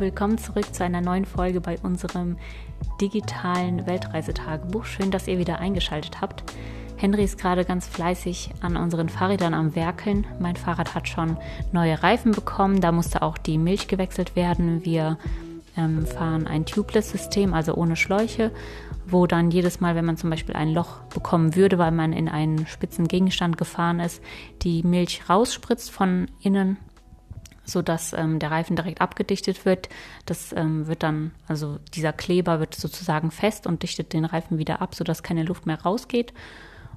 [0.00, 2.38] Willkommen zurück zu einer neuen Folge bei unserem
[3.02, 4.86] digitalen Weltreisetagebuch.
[4.86, 6.42] Schön, dass ihr wieder eingeschaltet habt.
[6.96, 10.26] Henry ist gerade ganz fleißig an unseren Fahrrädern am Werkeln.
[10.38, 11.36] Mein Fahrrad hat schon
[11.72, 14.86] neue Reifen bekommen, da musste auch die Milch gewechselt werden.
[14.86, 15.18] Wir
[15.76, 18.52] ähm, fahren ein Tubeless-System, also ohne Schläuche,
[19.06, 22.30] wo dann jedes Mal, wenn man zum Beispiel ein Loch bekommen würde, weil man in
[22.30, 24.22] einen spitzen Gegenstand gefahren ist,
[24.62, 26.78] die Milch rausspritzt von innen
[27.70, 29.88] sodass ähm, der Reifen direkt abgedichtet wird.
[30.26, 34.82] Das ähm, wird dann, also dieser Kleber wird sozusagen fest und dichtet den Reifen wieder
[34.82, 36.32] ab, sodass keine Luft mehr rausgeht.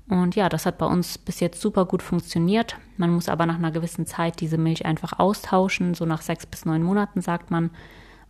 [0.10, 2.78] Und ja, das hat bei uns bis jetzt super gut funktioniert.
[2.98, 6.66] Man muss aber nach einer gewissen Zeit diese Milch einfach austauschen, so nach sechs bis
[6.66, 7.70] neun Monaten sagt man,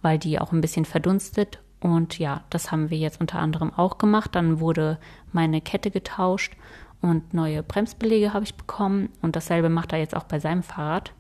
[0.01, 1.59] weil die auch ein bisschen verdunstet.
[1.79, 4.35] Und ja, das haben wir jetzt unter anderem auch gemacht.
[4.35, 4.99] Dann wurde
[5.31, 6.53] meine Kette getauscht
[7.01, 9.09] und neue Bremsbelege habe ich bekommen.
[9.21, 11.11] Und dasselbe macht er jetzt auch bei seinem Fahrrad.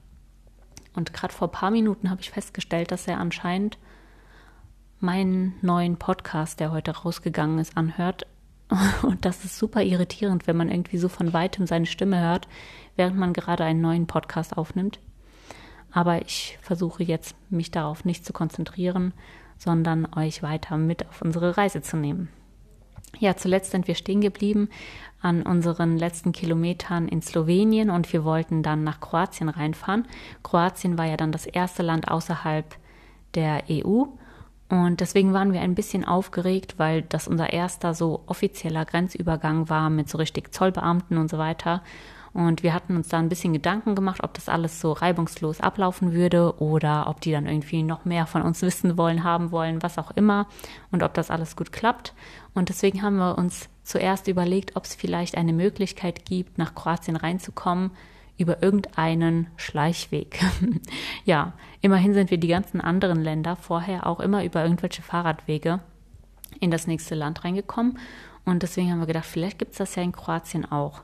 [0.95, 3.77] Und gerade vor ein paar Minuten habe ich festgestellt, dass er anscheinend
[4.99, 8.25] meinen neuen Podcast, der heute rausgegangen ist, anhört.
[9.03, 12.47] Und das ist super irritierend, wenn man irgendwie so von weitem seine Stimme hört,
[12.95, 14.99] während man gerade einen neuen Podcast aufnimmt.
[15.91, 19.13] Aber ich versuche jetzt, mich darauf nicht zu konzentrieren,
[19.57, 22.29] sondern euch weiter mit auf unsere Reise zu nehmen.
[23.19, 24.69] Ja, zuletzt sind wir stehen geblieben
[25.21, 30.05] an unseren letzten Kilometern in Slowenien und wir wollten dann nach Kroatien reinfahren.
[30.43, 32.65] Kroatien war ja dann das erste Land außerhalb
[33.35, 34.05] der EU
[34.69, 39.89] und deswegen waren wir ein bisschen aufgeregt, weil das unser erster so offizieller Grenzübergang war
[39.89, 41.83] mit so richtig Zollbeamten und so weiter.
[42.33, 46.13] Und wir hatten uns da ein bisschen Gedanken gemacht, ob das alles so reibungslos ablaufen
[46.13, 49.97] würde oder ob die dann irgendwie noch mehr von uns wissen wollen, haben wollen, was
[49.97, 50.47] auch immer
[50.91, 52.13] und ob das alles gut klappt.
[52.55, 57.15] Und deswegen haben wir uns zuerst überlegt, ob es vielleicht eine Möglichkeit gibt, nach Kroatien
[57.15, 57.91] reinzukommen
[58.37, 60.43] über irgendeinen Schleichweg.
[61.25, 65.81] ja, immerhin sind wir die ganzen anderen Länder vorher auch immer über irgendwelche Fahrradwege
[66.59, 67.99] in das nächste Land reingekommen.
[68.45, 71.03] Und deswegen haben wir gedacht, vielleicht gibt es das ja in Kroatien auch.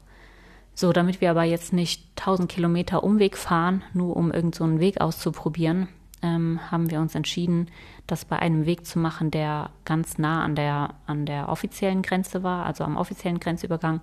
[0.80, 5.02] So, damit wir aber jetzt nicht 1000 Kilometer Umweg fahren, nur um irgendeinen so Weg
[5.02, 5.90] auszuprobieren,
[6.22, 7.68] ähm, haben wir uns entschieden,
[8.08, 12.44] das bei einem Weg zu machen, der ganz nah an der, an der offiziellen Grenze
[12.44, 14.00] war, also am offiziellen Grenzübergang.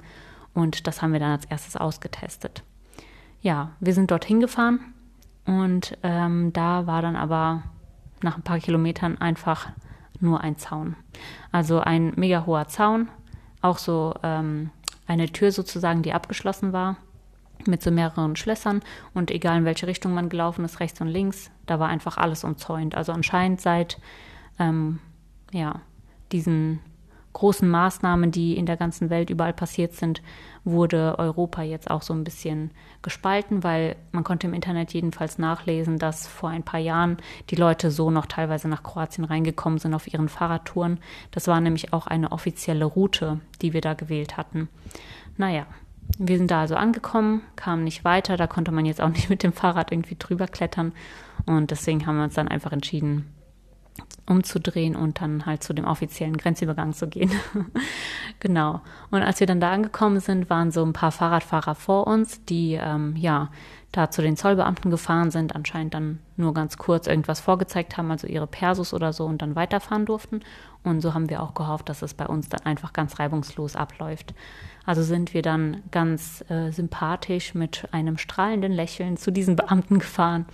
[0.53, 2.63] Und das haben wir dann als erstes ausgetestet.
[3.41, 4.81] Ja, wir sind dorthin gefahren
[5.47, 7.63] und ähm, da war dann aber
[8.21, 9.71] nach ein paar Kilometern einfach
[10.21, 10.95] nur ein Zaun.
[11.53, 13.09] Also ein mega hoher Zaun,
[13.63, 14.69] auch so ähm,
[15.07, 16.97] eine Tür sozusagen, die abgeschlossen war
[17.67, 18.83] mit so mehreren Schlössern
[19.15, 22.45] und egal in welche Richtung man gelaufen ist, rechts und links, da war einfach alles
[22.45, 22.95] umzäunt.
[22.95, 23.99] Also anscheinend seit
[24.59, 24.99] ähm,
[25.53, 25.81] ja,
[26.33, 26.81] diesen
[27.37, 30.23] großen Maßnahmen, die in der ganzen Welt überall passiert sind,
[30.65, 32.71] wurde Europa jetzt auch so ein bisschen
[33.03, 37.19] gespalten, weil man konnte im Internet jedenfalls nachlesen, dass vor ein paar Jahren
[37.51, 40.99] die Leute so noch teilweise nach Kroatien reingekommen sind auf ihren Fahrradtouren.
[41.31, 44.71] Das war nämlich auch eine offizielle Route, die wir da gewählt hatten.
[45.37, 45.67] Naja,
[46.17, 49.43] wir sind da also angekommen, kamen nicht weiter, da konnte man jetzt auch nicht mit
[49.43, 50.93] dem Fahrrad irgendwie drüber klettern
[51.45, 53.27] und deswegen haben wir uns dann einfach entschieden,
[54.27, 57.31] umzudrehen und dann halt zu dem offiziellen Grenzübergang zu gehen.
[58.41, 58.81] genau.
[59.11, 62.75] Und als wir dann da angekommen sind, waren so ein paar Fahrradfahrer vor uns, die
[62.75, 63.51] ähm, ja
[63.93, 68.27] da zu den Zollbeamten gefahren sind, anscheinend dann nur ganz kurz irgendwas vorgezeigt haben, also
[68.27, 70.41] ihre Persus oder so und dann weiterfahren durften.
[70.83, 74.35] Und so haben wir auch gehofft, dass es bei uns dann einfach ganz reibungslos abläuft.
[74.85, 80.47] Also sind wir dann ganz äh, sympathisch mit einem strahlenden Lächeln zu diesen Beamten gefahren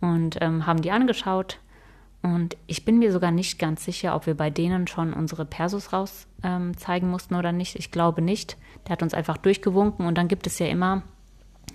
[0.00, 1.58] und ähm, haben die angeschaut,
[2.22, 5.92] und ich bin mir sogar nicht ganz sicher, ob wir bei denen schon unsere Persus
[5.92, 7.76] raus ähm, zeigen mussten oder nicht.
[7.76, 8.56] Ich glaube nicht.
[8.86, 10.06] Der hat uns einfach durchgewunken.
[10.06, 11.02] Und dann gibt es ja immer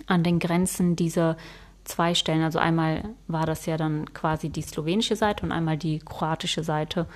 [0.06, 1.36] an den Grenzen diese
[1.84, 2.42] zwei Stellen.
[2.42, 7.06] Also einmal war das ja dann quasi die slowenische Seite und einmal die kroatische Seite.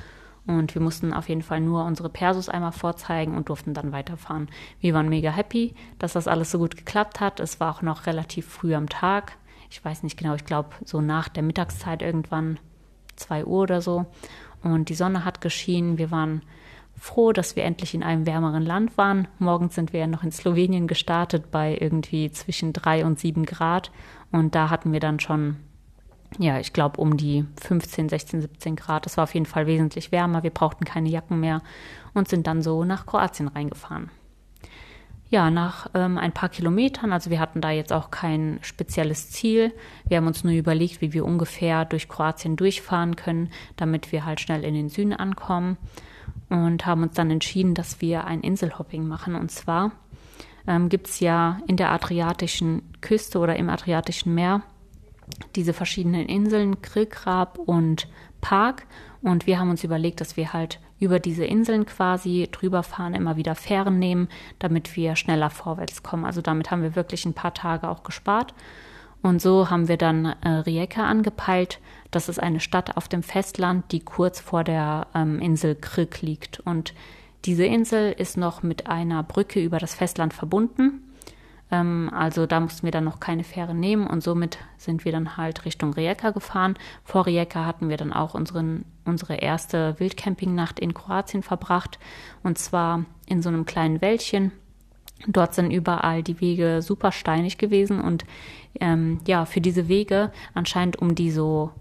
[0.46, 4.48] Und wir mussten auf jeden Fall nur unsere Persus einmal vorzeigen und durften dann weiterfahren.
[4.80, 7.40] Wir waren mega happy, dass das alles so gut geklappt hat.
[7.40, 9.36] Es war auch noch relativ früh am Tag.
[9.68, 12.58] Ich weiß nicht genau, ich glaube so nach der Mittagszeit irgendwann
[13.18, 14.06] 2 Uhr oder so.
[14.62, 15.98] Und die Sonne hat geschienen.
[15.98, 16.42] Wir waren
[16.96, 19.28] froh, dass wir endlich in einem wärmeren Land waren.
[19.38, 23.90] Morgens sind wir ja noch in Slowenien gestartet bei irgendwie zwischen 3 und 7 Grad.
[24.32, 25.56] Und da hatten wir dann schon,
[26.38, 29.06] ja, ich glaube, um die 15, 16, 17 Grad.
[29.06, 30.42] Das war auf jeden Fall wesentlich wärmer.
[30.42, 31.62] Wir brauchten keine Jacken mehr
[32.14, 34.10] und sind dann so nach Kroatien reingefahren
[35.30, 39.74] ja, nach ähm, ein paar Kilometern, also wir hatten da jetzt auch kein spezielles Ziel.
[40.06, 44.40] Wir haben uns nur überlegt, wie wir ungefähr durch Kroatien durchfahren können, damit wir halt
[44.40, 45.76] schnell in den Süden ankommen.
[46.48, 49.34] Und haben uns dann entschieden, dass wir ein Inselhopping machen.
[49.34, 49.92] Und zwar
[50.66, 54.62] ähm, gibt es ja in der Adriatischen Küste oder im Adriatischen Meer
[55.56, 58.08] diese verschiedenen Inseln, Krillkrab und
[58.40, 58.86] Park.
[59.20, 63.36] Und wir haben uns überlegt, dass wir halt über diese Inseln quasi drüber fahren, immer
[63.36, 64.28] wieder Fähren nehmen,
[64.58, 66.24] damit wir schneller vorwärts kommen.
[66.24, 68.54] Also damit haben wir wirklich ein paar Tage auch gespart.
[69.22, 71.80] Und so haben wir dann äh, Rijeka angepeilt.
[72.10, 76.60] Das ist eine Stadt auf dem Festland, die kurz vor der ähm, Insel Krik liegt.
[76.60, 76.94] Und
[77.44, 81.02] diese Insel ist noch mit einer Brücke über das Festland verbunden.
[81.70, 85.36] Ähm, also da mussten wir dann noch keine Fähre nehmen und somit sind wir dann
[85.36, 86.74] halt Richtung Rijeka gefahren.
[87.04, 91.98] Vor Rijeka hatten wir dann auch unseren, unsere erste Wildcampingnacht in Kroatien verbracht
[92.42, 94.52] und zwar in so einem kleinen Wäldchen.
[95.26, 98.24] Dort sind überall die Wege super steinig gewesen und
[98.80, 101.72] ähm, ja, für diese Wege anscheinend, um die so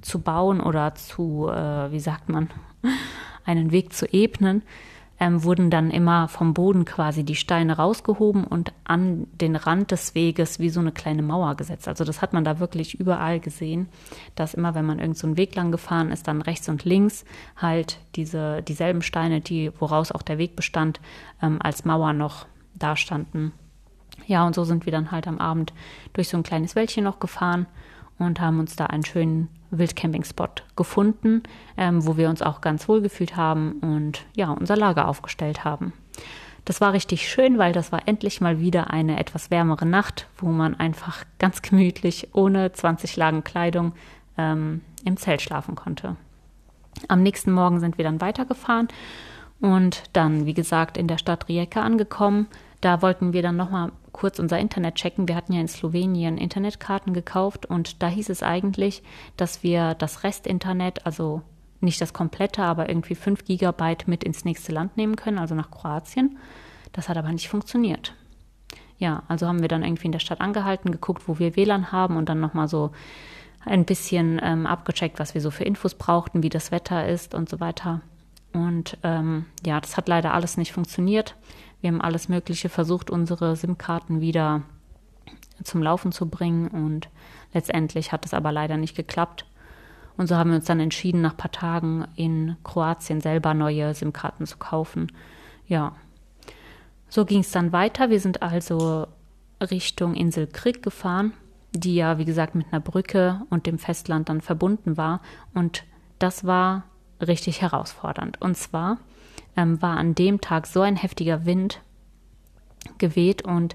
[0.00, 2.50] zu bauen oder zu, äh, wie sagt man,
[3.44, 4.62] einen Weg zu ebnen,
[5.20, 10.14] ähm, wurden dann immer vom Boden quasi die Steine rausgehoben und an den Rand des
[10.14, 11.88] Weges wie so eine kleine Mauer gesetzt.
[11.88, 13.88] Also das hat man da wirklich überall gesehen,
[14.34, 17.24] dass immer, wenn man irgend so einen Weg lang gefahren ist, dann rechts und links
[17.56, 21.00] halt diese dieselben Steine, die woraus auch der Weg bestand,
[21.42, 23.52] ähm, als Mauer noch dastanden.
[24.26, 25.72] Ja, und so sind wir dann halt am Abend
[26.12, 27.66] durch so ein kleines Wäldchen noch gefahren
[28.18, 31.42] und haben uns da einen schönen Wildcamping-Spot gefunden,
[31.76, 35.92] ähm, wo wir uns auch ganz wohl gefühlt haben und ja, unser Lager aufgestellt haben.
[36.64, 40.48] Das war richtig schön, weil das war endlich mal wieder eine etwas wärmere Nacht, wo
[40.48, 43.92] man einfach ganz gemütlich ohne 20 Lagen Kleidung
[44.36, 46.16] ähm, im Zelt schlafen konnte.
[47.08, 48.88] Am nächsten Morgen sind wir dann weitergefahren
[49.60, 52.48] und dann, wie gesagt, in der Stadt Rijeka angekommen.
[52.80, 55.28] Da wollten wir dann nochmal kurz unser Internet checken.
[55.28, 59.02] Wir hatten ja in Slowenien Internetkarten gekauft und da hieß es eigentlich,
[59.36, 61.42] dass wir das Restinternet, also
[61.80, 65.70] nicht das komplette, aber irgendwie 5 Gigabyte mit ins nächste Land nehmen können, also nach
[65.70, 66.38] Kroatien.
[66.92, 68.14] Das hat aber nicht funktioniert.
[68.98, 72.16] Ja, also haben wir dann irgendwie in der Stadt angehalten, geguckt, wo wir WLAN haben
[72.16, 72.90] und dann nochmal so
[73.64, 77.48] ein bisschen ähm, abgecheckt, was wir so für Infos brauchten, wie das Wetter ist und
[77.48, 78.00] so weiter.
[78.52, 81.36] Und ähm, ja, das hat leider alles nicht funktioniert.
[81.80, 84.62] Wir haben alles Mögliche versucht, unsere SIM-Karten wieder
[85.62, 87.08] zum Laufen zu bringen und
[87.52, 89.44] letztendlich hat es aber leider nicht geklappt.
[90.16, 93.94] Und so haben wir uns dann entschieden, nach ein paar Tagen in Kroatien selber neue
[93.94, 95.12] SIM-Karten zu kaufen.
[95.66, 95.94] Ja,
[97.08, 98.10] so ging es dann weiter.
[98.10, 99.06] Wir sind also
[99.60, 101.32] Richtung Insel Krik gefahren,
[101.72, 105.20] die ja, wie gesagt, mit einer Brücke und dem Festland dann verbunden war.
[105.54, 105.84] Und
[106.18, 106.84] das war
[107.20, 108.40] richtig herausfordernd.
[108.40, 108.98] Und zwar
[109.58, 111.80] ähm, war an dem Tag so ein heftiger Wind
[112.98, 113.74] geweht und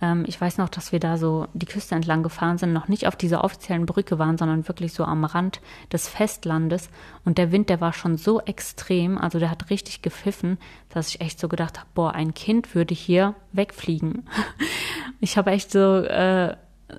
[0.00, 3.08] ähm, ich weiß noch, dass wir da so die Küste entlang gefahren sind, noch nicht
[3.08, 5.60] auf dieser offiziellen Brücke waren, sondern wirklich so am Rand
[5.92, 6.88] des Festlandes
[7.24, 10.56] und der Wind, der war schon so extrem, also der hat richtig gepfiffen,
[10.88, 14.28] dass ich echt so gedacht habe, boah, ein Kind würde hier wegfliegen.
[15.20, 16.56] ich habe echt so äh,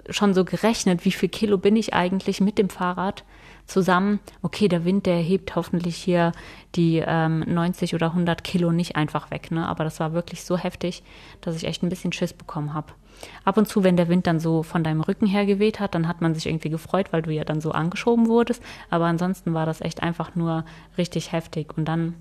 [0.10, 3.24] schon so gerechnet, wie viel Kilo bin ich eigentlich mit dem Fahrrad
[3.68, 6.32] zusammen, okay, der Wind, der hebt hoffentlich hier
[6.76, 9.68] die ähm, 90 oder 100 Kilo nicht einfach weg, ne?
[9.68, 11.04] Aber das war wirklich so heftig,
[11.42, 12.94] dass ich echt ein bisschen Schiss bekommen habe.
[13.44, 16.08] Ab und zu, wenn der Wind dann so von deinem Rücken her geweht hat, dann
[16.08, 18.62] hat man sich irgendwie gefreut, weil du ja dann so angeschoben wurdest.
[18.90, 20.66] Aber ansonsten war das echt einfach nur
[20.98, 21.78] richtig heftig.
[21.78, 22.16] Und dann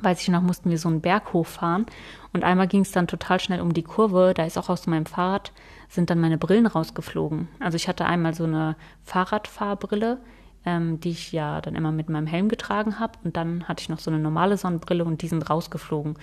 [0.00, 1.86] weiß ich noch, mussten wir so einen Berg hochfahren
[2.32, 4.32] und einmal ging es dann total schnell um die Kurve.
[4.34, 5.52] Da ist auch aus meinem Fahrrad
[5.88, 7.48] sind dann meine Brillen rausgeflogen.
[7.60, 10.18] Also ich hatte einmal so eine Fahrradfahrbrille,
[10.66, 13.18] ähm, die ich ja dann immer mit meinem Helm getragen habe.
[13.24, 16.16] Und dann hatte ich noch so eine normale Sonnenbrille und die sind rausgeflogen.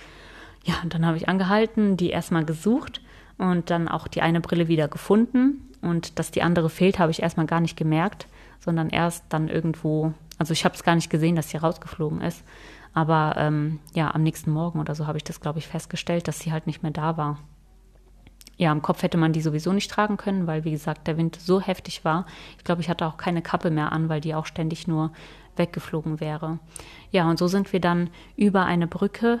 [0.64, 3.00] Ja, und dann habe ich angehalten, die erstmal gesucht
[3.38, 5.68] und dann auch die eine Brille wieder gefunden.
[5.80, 8.28] Und dass die andere fehlt, habe ich erstmal gar nicht gemerkt,
[8.60, 12.44] sondern erst dann irgendwo, also ich habe es gar nicht gesehen, dass sie rausgeflogen ist.
[12.94, 16.38] Aber ähm, ja, am nächsten Morgen oder so habe ich das, glaube ich, festgestellt, dass
[16.38, 17.38] sie halt nicht mehr da war
[18.62, 21.34] ja, im Kopf hätte man die sowieso nicht tragen können, weil, wie gesagt, der Wind
[21.34, 22.26] so heftig war.
[22.58, 25.10] Ich glaube, ich hatte auch keine Kappe mehr an, weil die auch ständig nur
[25.56, 26.60] weggeflogen wäre.
[27.10, 29.40] Ja, und so sind wir dann über eine Brücke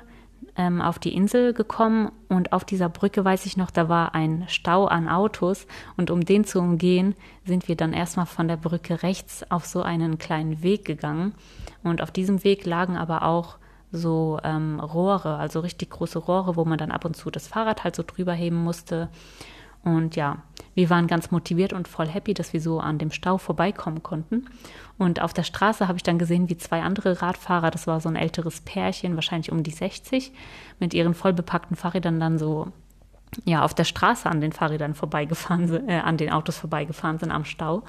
[0.56, 4.42] ähm, auf die Insel gekommen und auf dieser Brücke weiß ich noch, da war ein
[4.48, 7.14] Stau an Autos und um den zu umgehen,
[7.44, 11.32] sind wir dann erstmal von der Brücke rechts auf so einen kleinen Weg gegangen
[11.84, 13.56] und auf diesem Weg lagen aber auch
[13.92, 17.84] so ähm, Rohre, also richtig große Rohre, wo man dann ab und zu das Fahrrad
[17.84, 19.10] halt so drüber heben musste.
[19.84, 20.38] Und ja,
[20.74, 24.46] wir waren ganz motiviert und voll happy, dass wir so an dem Stau vorbeikommen konnten.
[24.96, 28.08] Und auf der Straße habe ich dann gesehen, wie zwei andere Radfahrer, das war so
[28.08, 30.32] ein älteres Pärchen, wahrscheinlich um die 60,
[30.78, 32.68] mit ihren vollbepackten Fahrrädern dann so
[33.44, 37.32] ja auf der Straße an den Fahrrädern vorbeigefahren sind, äh, an den Autos vorbeigefahren sind
[37.32, 37.82] am Stau.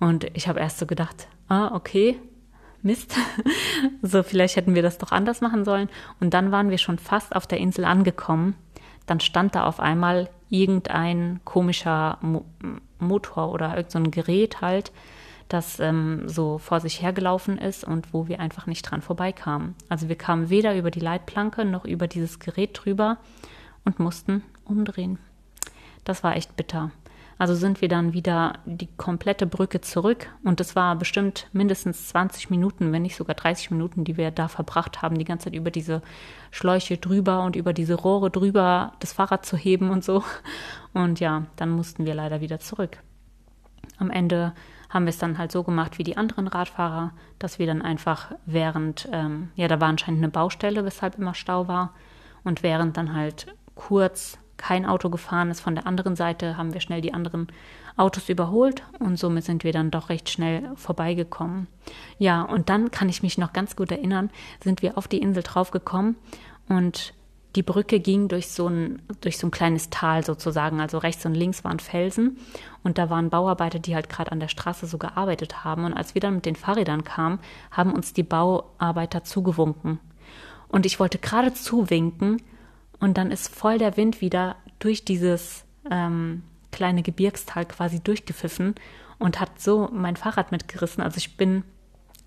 [0.00, 2.18] Und ich habe erst so gedacht, ah, okay,
[2.86, 3.14] Mist.
[4.02, 5.88] so, vielleicht hätten wir das doch anders machen sollen.
[6.20, 8.54] Und dann waren wir schon fast auf der Insel angekommen.
[9.06, 12.44] Dann stand da auf einmal irgendein komischer Mo
[12.98, 14.90] Motor oder irgendein so Gerät halt,
[15.48, 19.74] das ähm, so vor sich hergelaufen ist und wo wir einfach nicht dran vorbeikamen.
[19.90, 23.18] Also wir kamen weder über die Leitplanke noch über dieses Gerät drüber
[23.84, 25.18] und mussten umdrehen.
[26.04, 26.90] Das war echt bitter.
[27.38, 32.48] Also sind wir dann wieder die komplette Brücke zurück und es war bestimmt mindestens 20
[32.48, 35.70] Minuten, wenn nicht sogar 30 Minuten, die wir da verbracht haben, die ganze Zeit über
[35.70, 36.00] diese
[36.50, 40.24] Schläuche drüber und über diese Rohre drüber das Fahrrad zu heben und so.
[40.94, 43.02] Und ja, dann mussten wir leider wieder zurück.
[43.98, 44.54] Am Ende
[44.88, 48.32] haben wir es dann halt so gemacht wie die anderen Radfahrer, dass wir dann einfach
[48.46, 51.92] während, ähm, ja, da war anscheinend eine Baustelle, weshalb immer Stau war.
[52.44, 56.80] Und während dann halt kurz kein Auto gefahren ist von der anderen Seite, haben wir
[56.80, 57.48] schnell die anderen
[57.96, 61.66] Autos überholt und somit sind wir dann doch recht schnell vorbeigekommen.
[62.18, 64.30] Ja, und dann kann ich mich noch ganz gut erinnern,
[64.62, 66.16] sind wir auf die Insel draufgekommen
[66.68, 67.14] und
[67.56, 70.78] die Brücke ging durch so ein, durch so ein kleines Tal sozusagen.
[70.80, 72.36] Also rechts und links waren Felsen
[72.82, 75.84] und da waren Bauarbeiter, die halt gerade an der Straße so gearbeitet haben.
[75.84, 79.98] Und als wir dann mit den Fahrrädern kamen, haben uns die Bauarbeiter zugewunken.
[80.68, 82.42] Und ich wollte gerade zuwinken
[83.00, 88.74] und dann ist voll der Wind wieder durch dieses ähm, kleine Gebirgstal quasi durchgepfiffen
[89.18, 91.02] und hat so mein Fahrrad mitgerissen.
[91.02, 91.64] Also ich bin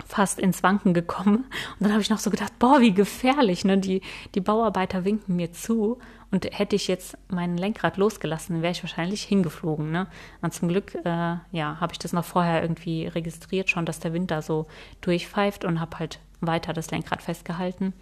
[0.06, 1.46] fast ins Wanken gekommen.
[1.78, 3.66] Und dann habe ich noch so gedacht, boah, wie gefährlich.
[3.66, 3.78] Ne?
[3.78, 4.02] Die,
[4.34, 6.00] die Bauarbeiter winken mir zu.
[6.32, 9.92] Und hätte ich jetzt mein Lenkrad losgelassen, wäre ich wahrscheinlich hingeflogen.
[9.92, 10.08] Ne?
[10.42, 14.14] Und zum Glück, äh, ja, habe ich das noch vorher irgendwie registriert, schon, dass der
[14.14, 14.68] Wind da so
[15.02, 17.94] durchpfeift und habe halt weiter das Lenkrad festgehalten.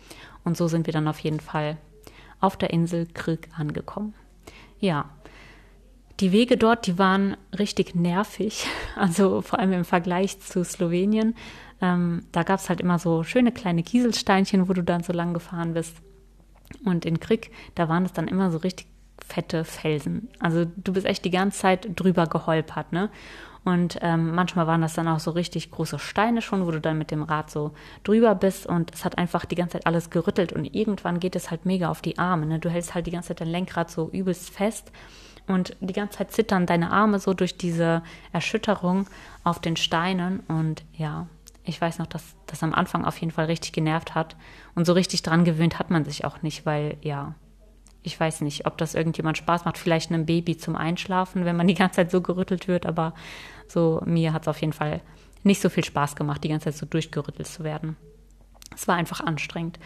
[0.44, 1.78] Und so sind wir dann auf jeden Fall
[2.40, 4.14] auf der Insel Krk angekommen.
[4.80, 5.10] Ja,
[6.20, 8.66] die Wege dort, die waren richtig nervig,
[8.96, 11.36] also vor allem im Vergleich zu Slowenien.
[11.80, 15.34] Ähm, da gab es halt immer so schöne kleine Kieselsteinchen, wo du dann so lang
[15.34, 15.96] gefahren bist.
[16.84, 18.88] Und in Krieg, da waren es dann immer so richtig
[19.26, 20.30] fette Felsen.
[20.40, 23.10] Also du bist echt die ganze Zeit drüber geholpert, ne?
[23.68, 26.98] Und ähm, manchmal waren das dann auch so richtig große Steine schon, wo du dann
[26.98, 27.74] mit dem Rad so
[28.06, 28.66] drüber bist.
[28.66, 30.54] Und es hat einfach die ganze Zeit alles gerüttelt.
[30.54, 32.46] Und irgendwann geht es halt mega auf die Arme.
[32.46, 32.60] Ne?
[32.60, 34.94] Du hältst halt die ganze Zeit dein Lenkrad so übelst fest.
[35.48, 39.08] Und die ganze Zeit zittern deine Arme so durch diese Erschütterung
[39.44, 40.40] auf den Steinen.
[40.48, 41.28] Und ja,
[41.66, 44.38] ich weiß noch, dass das am Anfang auf jeden Fall richtig genervt hat.
[44.76, 47.36] Und so richtig dran gewöhnt hat man sich auch nicht, weil ja,
[48.02, 51.68] ich weiß nicht, ob das irgendjemand Spaß macht, vielleicht einem Baby zum Einschlafen, wenn man
[51.68, 53.14] die ganze Zeit so gerüttelt wird, aber
[53.68, 55.02] so, mir hat es auf jeden Fall
[55.44, 57.96] nicht so viel Spaß gemacht, die ganze Zeit so durchgerüttelt zu werden.
[58.76, 59.80] Es war einfach anstrengend.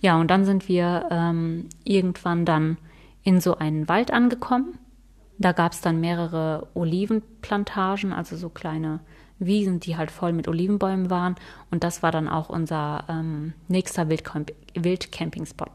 [0.00, 2.78] Ja, und dann sind wir ähm, irgendwann dann
[3.22, 4.78] in so einen Wald angekommen.
[5.38, 9.00] Da gab es dann mehrere Olivenplantagen, also so kleine
[9.38, 11.34] Wiesen, die halt voll mit Olivenbäumen waren.
[11.70, 15.72] Und das war dann auch unser ähm, nächster Wildcamp Wildcamping-Spot.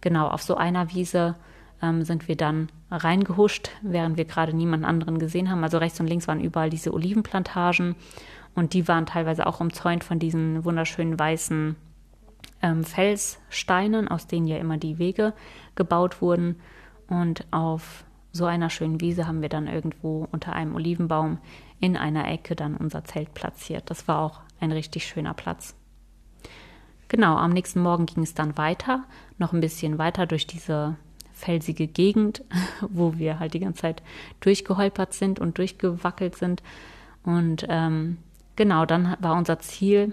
[0.00, 1.36] Genau, auf so einer Wiese
[1.82, 5.62] ähm, sind wir dann reingehuscht, während wir gerade niemanden anderen gesehen haben.
[5.64, 7.96] Also rechts und links waren überall diese Olivenplantagen
[8.54, 11.76] und die waren teilweise auch umzäunt von diesen wunderschönen weißen
[12.62, 15.34] ähm, Felssteinen, aus denen ja immer die Wege
[15.74, 16.56] gebaut wurden.
[17.08, 21.38] Und auf so einer schönen Wiese haben wir dann irgendwo unter einem Olivenbaum
[21.80, 23.90] in einer Ecke dann unser Zelt platziert.
[23.90, 25.74] Das war auch ein richtig schöner Platz.
[27.08, 29.04] Genau, am nächsten Morgen ging es dann weiter,
[29.36, 30.96] noch ein bisschen weiter durch diese
[31.42, 32.44] felsige Gegend,
[32.80, 34.02] wo wir halt die ganze Zeit
[34.40, 36.62] durchgeholpert sind und durchgewackelt sind.
[37.24, 38.18] Und ähm,
[38.56, 40.12] genau, dann war unser Ziel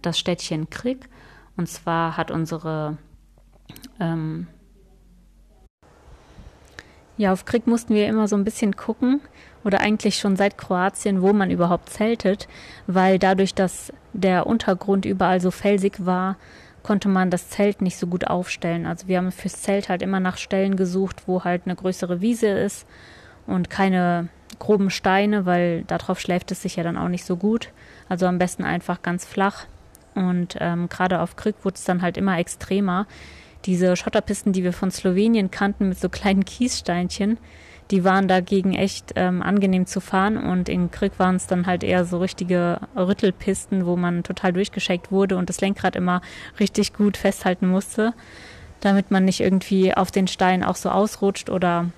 [0.00, 1.08] das Städtchen Krieg.
[1.56, 2.96] Und zwar hat unsere
[4.00, 4.46] ähm,
[7.16, 9.20] ja, auf Krieg mussten wir immer so ein bisschen gucken
[9.64, 12.48] oder eigentlich schon seit Kroatien, wo man überhaupt zeltet,
[12.86, 16.36] weil dadurch, dass der Untergrund überall so felsig war,
[16.82, 18.86] konnte man das Zelt nicht so gut aufstellen.
[18.86, 22.48] Also wir haben fürs Zelt halt immer nach Stellen gesucht, wo halt eine größere Wiese
[22.48, 22.86] ist
[23.46, 27.70] und keine groben Steine, weil darauf schläft es sich ja dann auch nicht so gut.
[28.08, 29.66] Also am besten einfach ganz flach.
[30.14, 33.06] Und ähm, gerade auf Krück wurde es dann halt immer extremer.
[33.64, 37.38] Diese Schotterpisten, die wir von Slowenien kannten mit so kleinen Kiessteinchen,
[37.92, 41.84] die waren dagegen echt ähm, angenehm zu fahren und in Krieg waren es dann halt
[41.84, 46.22] eher so richtige Rüttelpisten, wo man total durchgeschickt wurde und das Lenkrad immer
[46.58, 48.14] richtig gut festhalten musste,
[48.80, 51.90] damit man nicht irgendwie auf den Stein auch so ausrutscht oder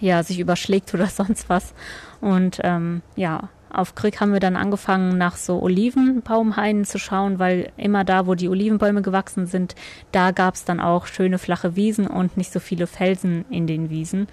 [0.00, 1.74] ja, sich überschlägt oder sonst was.
[2.22, 7.72] Und ähm, ja, auf Krieg haben wir dann angefangen, nach so Olivenbaumhainen zu schauen, weil
[7.76, 9.74] immer da, wo die Olivenbäume gewachsen sind,
[10.12, 13.90] da gab es dann auch schöne flache Wiesen und nicht so viele Felsen in den
[13.90, 14.28] Wiesen.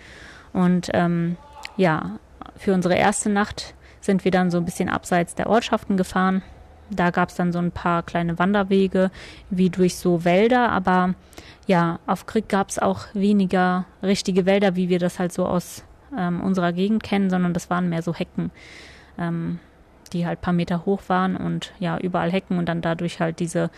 [0.53, 1.37] Und ähm,
[1.77, 2.19] ja,
[2.57, 6.41] für unsere erste Nacht sind wir dann so ein bisschen abseits der Ortschaften gefahren,
[6.91, 9.11] da gab es dann so ein paar kleine Wanderwege
[9.49, 11.15] wie durch so Wälder, aber
[11.65, 15.85] ja, auf Krieg gab es auch weniger richtige Wälder, wie wir das halt so aus
[16.17, 18.51] ähm, unserer Gegend kennen, sondern das waren mehr so Hecken,
[19.17, 19.59] ähm,
[20.11, 23.69] die halt paar Meter hoch waren und ja, überall Hecken und dann dadurch halt diese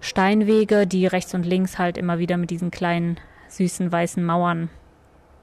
[0.00, 3.18] Steinwege, die rechts und links halt immer wieder mit diesen kleinen
[3.48, 4.70] süßen weißen Mauern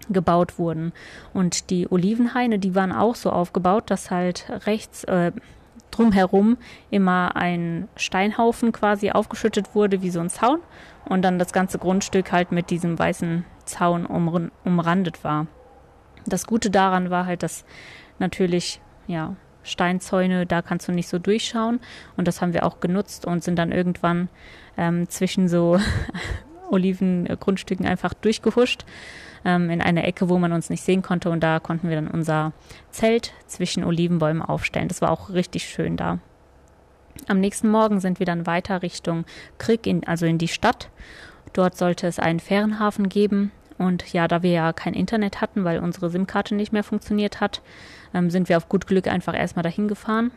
[0.09, 0.93] gebaut wurden.
[1.33, 5.31] Und die Olivenhaine, die waren auch so aufgebaut, dass halt rechts äh,
[5.91, 6.57] drumherum
[6.89, 10.59] immer ein Steinhaufen quasi aufgeschüttet wurde, wie so ein Zaun,
[11.05, 15.47] und dann das ganze Grundstück halt mit diesem weißen Zaun um, umrandet war.
[16.25, 17.65] Das Gute daran war halt, dass
[18.19, 21.79] natürlich, ja, Steinzäune, da kannst du nicht so durchschauen.
[22.15, 24.29] Und das haben wir auch genutzt und sind dann irgendwann
[24.77, 25.79] ähm, zwischen so
[26.71, 28.85] Olivengrundstücken einfach durchgehuscht
[29.47, 31.31] ähm, in eine Ecke, wo man uns nicht sehen konnte.
[31.31, 32.51] Und da konnten wir dann unser
[32.91, 34.89] Zelt zwischen Olivenbäumen aufstellen.
[34.89, 36.19] Das war auch richtig schön da.
[37.27, 39.25] Am nächsten Morgen sind wir dann weiter Richtung
[39.57, 40.89] Krieg, in, also in die Stadt.
[41.53, 43.51] Dort sollte es einen Fährenhafen geben.
[43.77, 47.61] Und ja, da wir ja kein Internet hatten, weil unsere SIM-Karte nicht mehr funktioniert hat,
[48.13, 50.31] ähm, sind wir auf gut Glück einfach erstmal dahin gefahren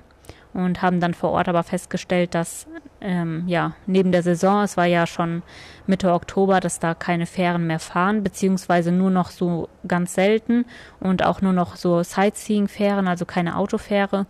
[0.53, 2.67] und haben dann vor Ort aber festgestellt, dass
[3.01, 5.43] ähm, ja neben der Saison, es war ja schon
[5.87, 10.65] Mitte Oktober, dass da keine Fähren mehr fahren, beziehungsweise nur noch so ganz selten
[10.99, 14.27] und auch nur noch so Sightseeing-Fähren, also keine Autofähre.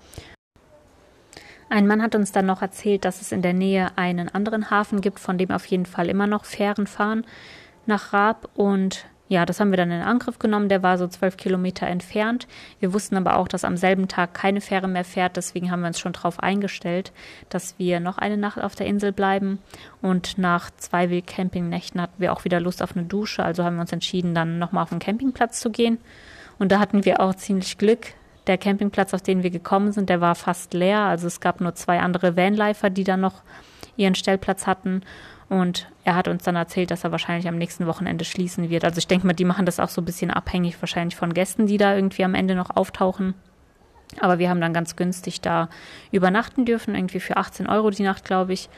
[1.69, 5.01] Ein Mann hat uns dann noch erzählt, dass es in der Nähe einen anderen Hafen
[5.01, 7.25] gibt, von dem auf jeden Fall immer noch Fähren fahren
[7.87, 10.69] nach Raab und ja, das haben wir dann in Angriff genommen.
[10.69, 12.49] Der war so zwölf Kilometer entfernt.
[12.81, 15.37] Wir wussten aber auch, dass am selben Tag keine Fähre mehr fährt.
[15.37, 17.13] Deswegen haben wir uns schon darauf eingestellt,
[17.49, 19.61] dass wir noch eine Nacht auf der Insel bleiben.
[20.03, 23.45] Und nach zwei Wildcampingnächten hatten wir auch wieder Lust auf eine Dusche.
[23.45, 25.99] Also haben wir uns entschieden, dann nochmal auf den Campingplatz zu gehen.
[26.59, 28.09] Und da hatten wir auch ziemlich Glück.
[28.49, 31.03] Der Campingplatz, auf den wir gekommen sind, der war fast leer.
[31.03, 33.43] Also es gab nur zwei andere Vanlifer, die dann noch
[33.97, 35.03] ihren Stellplatz hatten.
[35.51, 38.85] Und er hat uns dann erzählt, dass er wahrscheinlich am nächsten Wochenende schließen wird.
[38.85, 41.67] Also ich denke mal, die machen das auch so ein bisschen abhängig wahrscheinlich von Gästen,
[41.67, 43.35] die da irgendwie am Ende noch auftauchen.
[44.21, 45.69] Aber wir haben dann ganz günstig da
[46.13, 48.69] übernachten dürfen, irgendwie für 18 Euro die Nacht, glaube ich.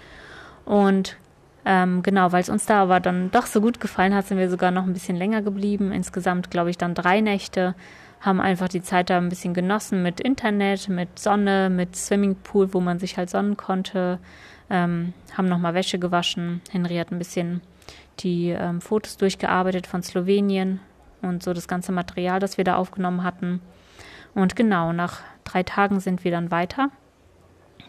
[0.64, 1.18] Und
[1.66, 4.48] ähm, genau, weil es uns da aber dann doch so gut gefallen hat, sind wir
[4.48, 5.92] sogar noch ein bisschen länger geblieben.
[5.92, 7.74] Insgesamt, glaube ich, dann drei Nächte.
[8.22, 12.80] Haben einfach die Zeit da ein bisschen genossen mit Internet, mit Sonne, mit Swimmingpool, wo
[12.80, 14.20] man sich halt sonnen konnte
[14.72, 16.62] ähm, haben nochmal Wäsche gewaschen.
[16.70, 17.60] Henry hat ein bisschen
[18.20, 20.80] die ähm, Fotos durchgearbeitet von Slowenien
[21.20, 23.60] und so das ganze Material, das wir da aufgenommen hatten.
[24.34, 26.90] Und genau, nach drei Tagen sind wir dann weiter.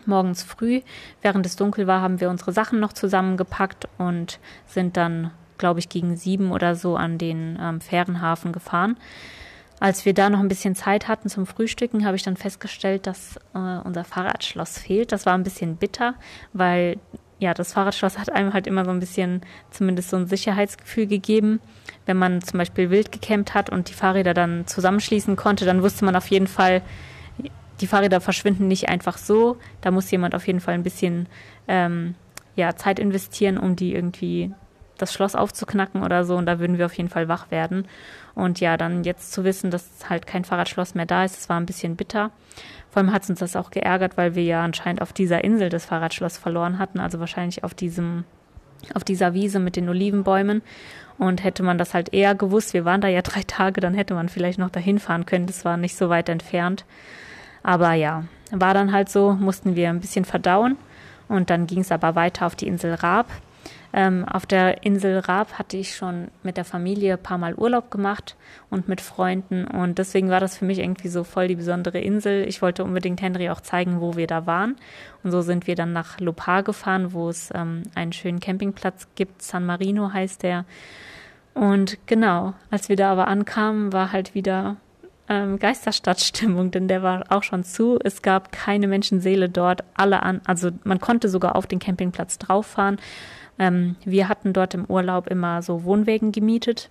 [0.06, 0.82] Morgens früh,
[1.22, 5.88] während es dunkel war, haben wir unsere Sachen noch zusammengepackt und sind dann, glaube ich,
[5.88, 8.98] gegen sieben oder so an den ähm, Fährenhafen gefahren.
[9.80, 13.38] Als wir da noch ein bisschen Zeit hatten zum Frühstücken, habe ich dann festgestellt, dass
[13.54, 15.12] äh, unser Fahrradschloss fehlt.
[15.12, 16.16] Das war ein bisschen bitter,
[16.54, 16.98] weil
[17.40, 21.60] ja, das Fahrradschloss hat einem halt immer so ein bisschen zumindest so ein Sicherheitsgefühl gegeben.
[22.06, 26.06] Wenn man zum Beispiel wild gekämmt hat und die Fahrräder dann zusammenschließen konnte, dann wusste
[26.06, 26.82] man auf jeden Fall,
[27.82, 29.58] die Fahrräder verschwinden nicht einfach so.
[29.82, 31.28] Da muss jemand auf jeden Fall ein bisschen
[31.68, 32.16] ähm,
[32.56, 34.54] ja, Zeit investieren, um die irgendwie
[34.98, 36.36] das Schloss aufzuknacken oder so.
[36.36, 37.88] Und da würden wir auf jeden Fall wach werden.
[38.36, 41.60] Und ja, dann jetzt zu wissen, dass halt kein Fahrradschloss mehr da ist, das war
[41.60, 42.32] ein bisschen bitter.
[42.90, 45.86] Vor allem hat uns das auch geärgert, weil wir ja anscheinend auf dieser Insel das
[45.86, 48.24] Fahrradschloss verloren hatten, also wahrscheinlich auf diesem,
[48.94, 50.62] auf dieser Wiese mit den Olivenbäumen.
[51.20, 54.14] Und hätte man das halt eher gewusst, wir waren da ja drei Tage, dann hätte
[54.14, 55.48] man vielleicht noch dahin fahren können.
[55.48, 56.86] Das war nicht so weit entfernt.
[57.62, 60.78] Aber ja, war dann halt so, mussten wir ein bisschen verdauen.
[61.28, 63.28] Und dann ging es aber weiter auf die Insel Raab.
[63.96, 67.92] Ähm, auf der Insel Raab hatte ich schon mit der Familie ein paar Mal Urlaub
[67.92, 68.36] gemacht
[68.72, 72.48] und mit Freunden und deswegen war das für mich irgendwie so voll die besondere Insel.
[72.48, 74.78] Ich wollte unbedingt Henry auch zeigen, wo wir da waren
[75.24, 79.44] und so sind wir dann nach Lopar gefahren, wo es ähm, einen schönen Campingplatz gibt.
[79.44, 80.66] San Marino heißt der.
[81.54, 84.78] Und genau, als wir da aber ankamen, war halt wieder
[85.30, 88.00] ähm, Geisterstadtstimmung, denn der war auch schon zu.
[88.04, 92.68] Es gab keine Menschenseele dort, alle an, also man konnte sogar auf den Campingplatz drauf
[92.68, 92.98] fahren.
[93.60, 96.90] Ähm, wir hatten dort im Urlaub immer so Wohnwägen gemietet,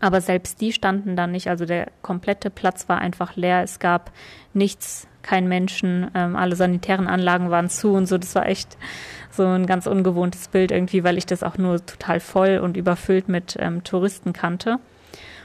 [0.00, 1.48] aber selbst die standen dann nicht.
[1.48, 3.62] Also der komplette Platz war einfach leer.
[3.62, 4.12] Es gab
[4.54, 6.10] nichts, kein Menschen.
[6.14, 8.16] Ähm, alle sanitären Anlagen waren zu und so.
[8.18, 8.76] Das war echt
[9.30, 13.28] so ein ganz ungewohntes Bild irgendwie, weil ich das auch nur total voll und überfüllt
[13.28, 14.78] mit ähm, Touristen kannte.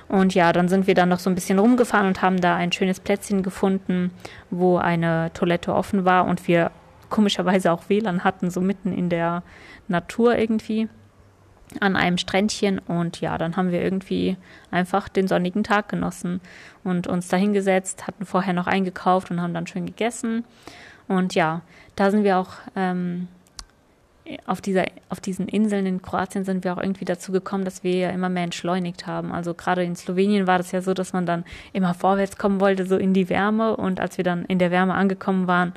[0.09, 2.71] Und ja, dann sind wir dann noch so ein bisschen rumgefahren und haben da ein
[2.71, 4.11] schönes Plätzchen gefunden,
[4.49, 6.71] wo eine Toilette offen war und wir
[7.09, 9.43] komischerweise auch WLAN hatten, so mitten in der
[9.87, 10.89] Natur irgendwie
[11.79, 12.79] an einem Strändchen.
[12.79, 14.37] Und ja, dann haben wir irgendwie
[14.71, 16.41] einfach den sonnigen Tag genossen
[16.83, 20.45] und uns da hingesetzt, hatten vorher noch eingekauft und haben dann schön gegessen.
[21.07, 21.61] Und ja,
[21.95, 23.27] da sind wir auch ähm,
[24.45, 27.95] auf, dieser, auf diesen Inseln in Kroatien sind wir auch irgendwie dazu gekommen, dass wir
[27.95, 29.31] ja immer mehr entschleunigt haben.
[29.31, 32.85] Also gerade in Slowenien war das ja so, dass man dann immer vorwärts kommen wollte,
[32.85, 33.77] so in die Wärme.
[33.77, 35.73] Und als wir dann in der Wärme angekommen waren,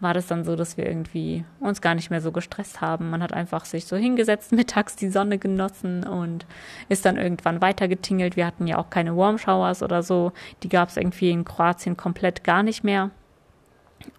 [0.00, 3.10] war das dann so, dass wir irgendwie uns gar nicht mehr so gestresst haben.
[3.10, 6.44] Man hat einfach sich so hingesetzt, mittags die Sonne genossen und
[6.88, 8.36] ist dann irgendwann weitergetingelt.
[8.36, 10.32] Wir hatten ja auch keine Warm Showers oder so.
[10.64, 13.10] Die gab es irgendwie in Kroatien komplett gar nicht mehr.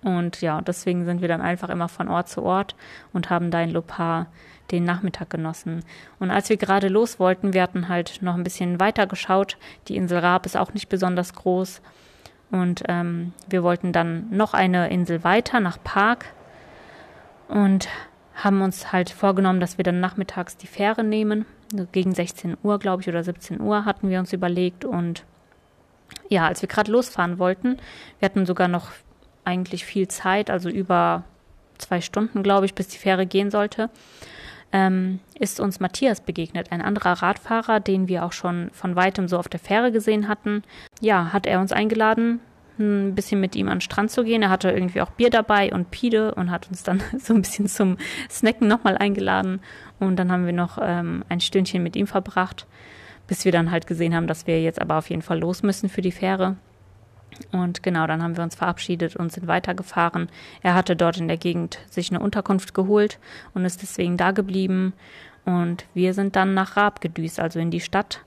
[0.03, 2.75] Und ja, deswegen sind wir dann einfach immer von Ort zu Ort
[3.11, 4.27] und haben da in Lopar
[4.71, 5.83] den Nachmittag genossen.
[6.19, 9.57] Und als wir gerade los wollten, wir hatten halt noch ein bisschen weiter geschaut.
[9.87, 11.81] Die Insel Raab ist auch nicht besonders groß.
[12.51, 16.25] Und ähm, wir wollten dann noch eine Insel weiter nach Park
[17.47, 17.87] und
[18.35, 21.45] haben uns halt vorgenommen, dass wir dann nachmittags die Fähre nehmen.
[21.91, 24.85] Gegen 16 Uhr, glaube ich, oder 17 Uhr hatten wir uns überlegt.
[24.85, 25.23] Und
[26.29, 27.77] ja, als wir gerade losfahren wollten,
[28.19, 28.91] wir hatten sogar noch
[29.45, 31.23] eigentlich viel Zeit, also über
[31.77, 33.89] zwei Stunden, glaube ich, bis die Fähre gehen sollte,
[34.71, 39.37] ähm, ist uns Matthias begegnet, ein anderer Radfahrer, den wir auch schon von weitem so
[39.37, 40.63] auf der Fähre gesehen hatten.
[40.99, 42.39] Ja, hat er uns eingeladen,
[42.79, 44.41] ein bisschen mit ihm an den Strand zu gehen.
[44.41, 47.67] Er hatte irgendwie auch Bier dabei und Pide und hat uns dann so ein bisschen
[47.67, 47.97] zum
[48.29, 49.61] Snacken nochmal eingeladen.
[49.99, 52.65] Und dann haben wir noch ähm, ein Stündchen mit ihm verbracht,
[53.27, 55.87] bis wir dann halt gesehen haben, dass wir jetzt aber auf jeden Fall los müssen
[55.87, 56.57] für die Fähre.
[57.51, 60.29] Und genau, dann haben wir uns verabschiedet und sind weitergefahren.
[60.61, 63.19] Er hatte dort in der Gegend sich eine Unterkunft geholt
[63.53, 64.93] und ist deswegen da geblieben.
[65.45, 68.21] Und wir sind dann nach Raab gedüst, also in die Stadt.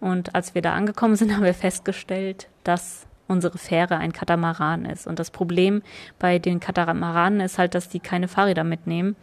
[0.00, 5.06] Und als wir da angekommen sind, haben wir festgestellt, dass unsere Fähre ein Katamaran ist.
[5.06, 5.82] Und das Problem
[6.18, 9.16] bei den Katamaranen ist halt, dass die keine Fahrräder mitnehmen.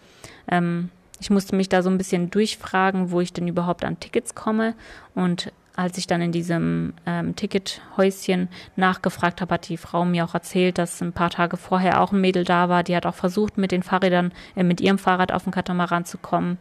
[0.49, 4.35] Ähm, ich musste mich da so ein bisschen durchfragen, wo ich denn überhaupt an Tickets
[4.35, 4.73] komme.
[5.15, 10.33] Und als ich dann in diesem ähm, Tickethäuschen nachgefragt habe, hat die Frau mir auch
[10.33, 12.83] erzählt, dass ein paar Tage vorher auch ein Mädel da war.
[12.83, 16.17] Die hat auch versucht, mit den Fahrrädern, äh, mit ihrem Fahrrad auf den Katamaran zu
[16.17, 16.57] kommen.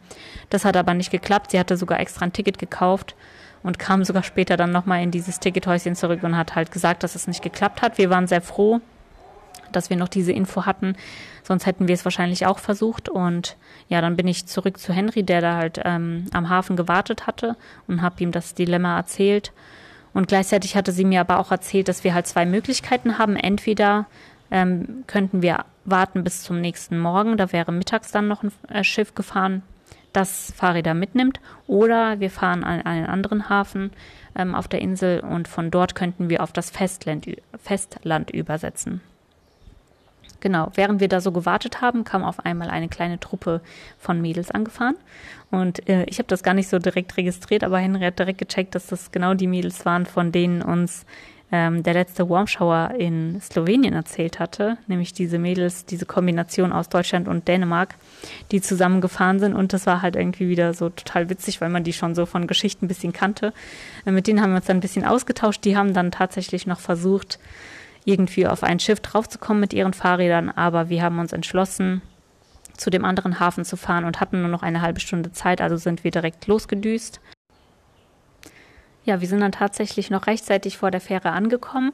[0.49, 1.51] Das hat aber nicht geklappt.
[1.51, 3.17] Sie hatte sogar extra ein Ticket gekauft
[3.61, 7.15] und kam sogar später dann nochmal in dieses Tickethäuschen zurück und hat halt gesagt, dass
[7.15, 7.97] es nicht geklappt hat.
[7.97, 8.79] Wir waren sehr froh,
[9.75, 10.95] dass wir noch diese Info hatten.
[11.43, 13.09] Sonst hätten wir es wahrscheinlich auch versucht.
[13.09, 17.27] Und ja, dann bin ich zurück zu Henry, der da halt ähm, am Hafen gewartet
[17.27, 17.55] hatte
[17.87, 19.51] und habe ihm das Dilemma erzählt.
[20.13, 23.35] Und gleichzeitig hatte sie mir aber auch erzählt, dass wir halt zwei Möglichkeiten haben.
[23.35, 24.07] Entweder
[24.51, 28.83] ähm, könnten wir warten bis zum nächsten Morgen, da wäre mittags dann noch ein äh,
[28.83, 29.63] Schiff gefahren,
[30.13, 33.91] das Fahrräder mitnimmt, oder wir fahren an einen anderen Hafen
[34.35, 37.27] ähm, auf der Insel und von dort könnten wir auf das Festland,
[37.57, 39.01] Festland übersetzen.
[40.39, 43.61] Genau, während wir da so gewartet haben, kam auf einmal eine kleine Truppe
[43.97, 44.95] von Mädels angefahren.
[45.51, 48.75] Und äh, ich habe das gar nicht so direkt registriert, aber Henry hat direkt gecheckt,
[48.75, 51.05] dass das genau die Mädels waren, von denen uns
[51.51, 54.77] ähm, der letzte Warmshower in Slowenien erzählt hatte.
[54.87, 57.95] Nämlich diese Mädels, diese Kombination aus Deutschland und Dänemark,
[58.51, 59.55] die zusammen gefahren sind.
[59.55, 62.45] Und das war halt irgendwie wieder so total witzig, weil man die schon so von
[62.45, 63.53] Geschichten ein bisschen kannte.
[64.05, 65.65] Äh, mit denen haben wir uns dann ein bisschen ausgetauscht.
[65.65, 67.39] Die haben dann tatsächlich noch versucht,
[68.09, 72.01] irgendwie auf ein Schiff draufzukommen mit ihren Fahrrädern, aber wir haben uns entschlossen,
[72.75, 75.75] zu dem anderen Hafen zu fahren und hatten nur noch eine halbe Stunde Zeit, also
[75.75, 77.19] sind wir direkt losgedüst.
[79.05, 81.93] Ja, wir sind dann tatsächlich noch rechtzeitig vor der Fähre angekommen,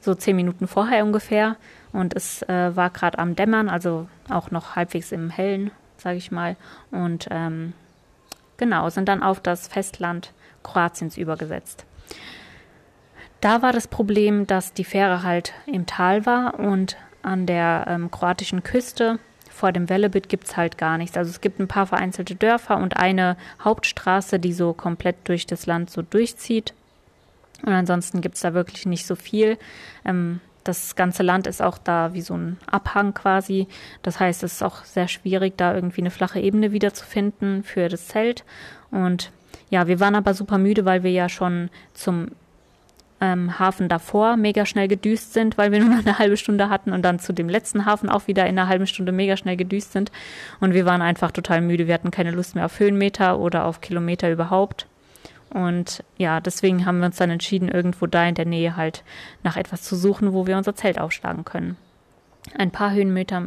[0.00, 1.56] so zehn Minuten vorher ungefähr.
[1.92, 6.30] Und es äh, war gerade am Dämmern, also auch noch halbwegs im Hellen, sage ich
[6.30, 6.56] mal.
[6.90, 7.74] Und ähm,
[8.56, 11.84] genau, sind dann auf das Festland Kroatiens übergesetzt.
[13.42, 18.08] Da war das Problem, dass die Fähre halt im Tal war und an der ähm,
[18.08, 19.18] kroatischen Küste
[19.50, 21.16] vor dem Wellebitt gibt es halt gar nichts.
[21.16, 25.66] Also es gibt ein paar vereinzelte Dörfer und eine Hauptstraße, die so komplett durch das
[25.66, 26.72] Land so durchzieht.
[27.66, 29.58] Und ansonsten gibt es da wirklich nicht so viel.
[30.04, 33.66] Ähm, das ganze Land ist auch da wie so ein Abhang quasi.
[34.02, 38.06] Das heißt, es ist auch sehr schwierig, da irgendwie eine flache Ebene wiederzufinden für das
[38.06, 38.44] Zelt.
[38.92, 39.32] Und
[39.68, 42.28] ja, wir waren aber super müde, weil wir ja schon zum
[43.22, 46.92] ähm, Hafen davor mega schnell gedüst sind, weil wir nur noch eine halbe Stunde hatten
[46.92, 49.92] und dann zu dem letzten Hafen auch wieder in einer halben Stunde mega schnell gedüst
[49.92, 50.10] sind.
[50.58, 51.86] Und wir waren einfach total müde.
[51.86, 54.86] Wir hatten keine Lust mehr auf Höhenmeter oder auf Kilometer überhaupt.
[55.50, 59.04] Und ja, deswegen haben wir uns dann entschieden, irgendwo da in der Nähe halt
[59.44, 61.76] nach etwas zu suchen, wo wir unser Zelt aufschlagen können.
[62.58, 63.42] Ein paar Höhenmeter,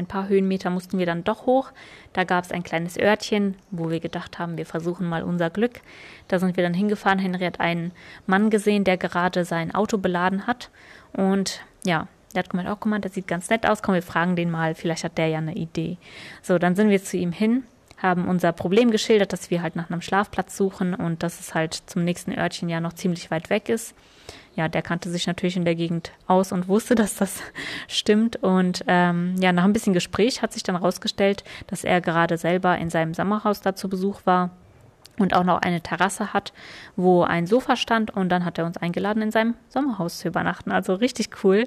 [0.00, 1.70] ein paar Höhenmeter mussten wir dann doch hoch.
[2.12, 5.80] Da gab es ein kleines Örtchen, wo wir gedacht haben, wir versuchen mal unser Glück.
[6.28, 7.18] Da sind wir dann hingefahren.
[7.18, 7.92] Henry hat einen
[8.26, 10.70] Mann gesehen, der gerade sein Auto beladen hat.
[11.12, 13.82] Und ja, der hat gemeint, oh, guck mal, der sieht ganz nett aus.
[13.82, 14.74] Komm, wir fragen den mal.
[14.74, 15.98] Vielleicht hat der ja eine Idee.
[16.42, 17.64] So, dann sind wir zu ihm hin,
[18.02, 21.74] haben unser Problem geschildert, dass wir halt nach einem Schlafplatz suchen und dass es halt
[21.86, 23.94] zum nächsten Örtchen ja noch ziemlich weit weg ist.
[24.56, 27.42] Ja, der kannte sich natürlich in der Gegend aus und wusste, dass das
[27.88, 28.36] stimmt.
[28.36, 32.76] Und ähm, ja, nach ein bisschen Gespräch hat sich dann rausgestellt, dass er gerade selber
[32.78, 34.50] in seinem Sommerhaus da zu Besuch war
[35.20, 36.52] und auch noch eine Terrasse hat,
[36.96, 40.72] wo ein Sofa stand und dann hat er uns eingeladen, in seinem Sommerhaus zu übernachten.
[40.72, 41.66] Also richtig cool.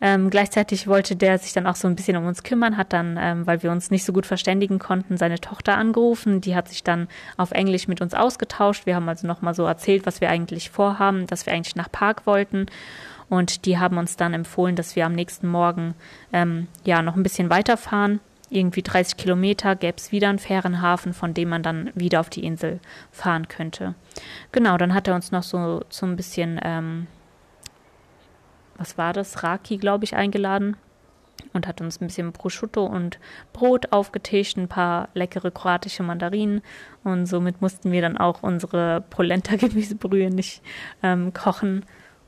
[0.00, 3.18] Ähm, gleichzeitig wollte der sich dann auch so ein bisschen um uns kümmern, hat dann,
[3.18, 6.40] ähm, weil wir uns nicht so gut verständigen konnten, seine Tochter angerufen.
[6.40, 8.86] Die hat sich dann auf Englisch mit uns ausgetauscht.
[8.86, 12.26] Wir haben also nochmal so erzählt, was wir eigentlich vorhaben, dass wir eigentlich nach Park
[12.26, 12.66] wollten.
[13.28, 15.94] Und die haben uns dann empfohlen, dass wir am nächsten Morgen
[16.32, 21.34] ähm, ja noch ein bisschen weiterfahren irgendwie 30 Kilometer gäbe es wieder einen Fährenhafen, von
[21.34, 22.80] dem man dann wieder auf die Insel
[23.10, 23.94] fahren könnte.
[24.52, 27.06] Genau, dann hat er uns noch so, so ein bisschen, ähm,
[28.76, 30.76] was war das, Raki, glaube ich, eingeladen
[31.52, 33.18] und hat uns ein bisschen Prosciutto und
[33.52, 36.62] Brot aufgetischt, ein paar leckere kroatische Mandarinen
[37.02, 40.62] und somit mussten wir dann auch unsere Polenta-Gemüsebrühe nicht
[41.02, 41.84] ähm, kochen.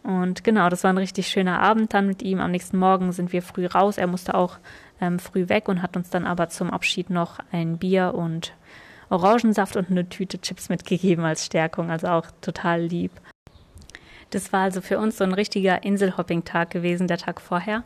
[0.09, 2.41] Und genau, das war ein richtig schöner Abend dann mit ihm.
[2.41, 3.99] Am nächsten Morgen sind wir früh raus.
[3.99, 4.57] Er musste auch
[5.03, 8.55] ähm, früh weg und hat uns dann aber zum Abschied noch ein Bier und
[9.11, 13.13] Orangensaft und eine Tüte Chips mitgegeben als Stärkung, also auch total lieb.
[14.31, 17.83] Das war also für uns so ein richtiger Inselhopping-Tag gewesen, der Tag vorher.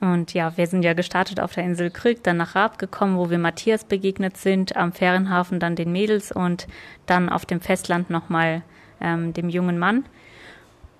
[0.00, 3.30] Und ja, wir sind ja gestartet auf der Insel Krück, dann nach Raab gekommen, wo
[3.30, 6.66] wir Matthias begegnet sind, am Fährenhafen dann den Mädels und
[7.06, 8.62] dann auf dem Festland nochmal
[9.00, 10.04] ähm, dem jungen Mann.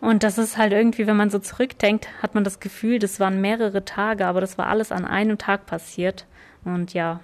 [0.00, 3.40] Und das ist halt irgendwie, wenn man so zurückdenkt, hat man das Gefühl, das waren
[3.40, 6.26] mehrere Tage, aber das war alles an einem Tag passiert.
[6.64, 7.20] Und ja,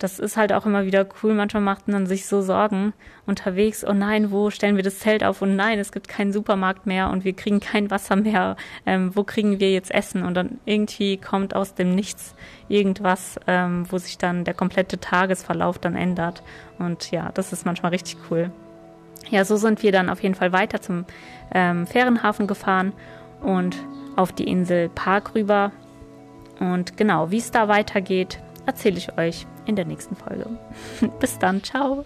[0.00, 1.34] das ist halt auch immer wieder cool.
[1.34, 2.92] Manchmal macht man sich so Sorgen
[3.26, 3.84] unterwegs.
[3.86, 5.42] Oh nein, wo stellen wir das Zelt auf?
[5.42, 8.56] Und nein, es gibt keinen Supermarkt mehr und wir kriegen kein Wasser mehr.
[8.86, 10.24] Ähm, wo kriegen wir jetzt Essen?
[10.24, 12.34] Und dann irgendwie kommt aus dem Nichts
[12.68, 16.42] irgendwas, ähm, wo sich dann der komplette Tagesverlauf dann ändert.
[16.78, 18.50] Und ja, das ist manchmal richtig cool.
[19.28, 21.04] Ja, so sind wir dann auf jeden Fall weiter zum
[21.54, 22.92] ähm, Fährenhafen gefahren
[23.42, 23.76] und
[24.16, 25.72] auf die Insel Park rüber.
[26.58, 30.46] Und genau, wie es da weitergeht, erzähle ich euch in der nächsten Folge.
[31.20, 32.04] Bis dann, ciao.